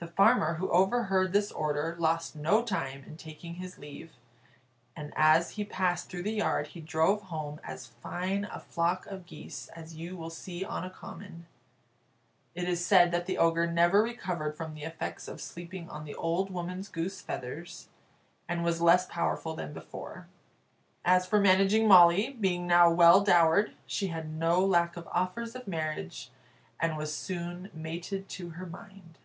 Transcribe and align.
The 0.00 0.08
farmer, 0.08 0.54
who 0.54 0.68
overheard 0.72 1.32
this 1.32 1.52
order, 1.52 1.94
lost 2.00 2.34
no 2.34 2.64
time 2.64 3.04
in 3.04 3.16
taking 3.16 3.54
his 3.54 3.78
leave, 3.78 4.10
and 4.96 5.12
as 5.14 5.52
he 5.52 5.64
passed 5.64 6.10
through 6.10 6.24
the 6.24 6.32
yard 6.32 6.66
he 6.66 6.80
drove 6.80 7.22
home 7.22 7.60
as 7.62 7.86
fine 7.86 8.44
a 8.46 8.58
flock 8.58 9.06
of 9.06 9.24
geese 9.24 9.68
as 9.68 9.94
you 9.94 10.16
will 10.16 10.30
see 10.30 10.64
on 10.64 10.82
a 10.82 10.90
common. 10.90 11.46
It 12.56 12.68
is 12.68 12.84
said 12.84 13.12
that 13.12 13.26
the 13.26 13.38
Ogre 13.38 13.68
never 13.70 14.02
recovered 14.02 14.56
from 14.56 14.74
the 14.74 14.82
effects 14.82 15.28
of 15.28 15.40
sleeping 15.40 15.88
on 15.88 16.04
the 16.04 16.16
old 16.16 16.50
woman's 16.50 16.88
goose 16.88 17.20
feathers, 17.20 17.88
and 18.48 18.64
was 18.64 18.82
less 18.82 19.06
powerful 19.06 19.54
than 19.54 19.72
before. 19.72 20.26
As 21.04 21.24
for 21.24 21.38
Managing 21.38 21.86
Molly, 21.86 22.30
being 22.32 22.66
now 22.66 22.90
well 22.90 23.20
dowered, 23.20 23.76
she 23.86 24.08
had 24.08 24.28
no 24.28 24.58
lack 24.66 24.96
of 24.96 25.06
offers 25.12 25.54
of 25.54 25.68
marriage, 25.68 26.32
and 26.80 26.96
was 26.96 27.14
soon 27.14 27.70
mated 27.72 28.28
to 28.30 28.50
her 28.50 28.66
mind. 28.66 29.18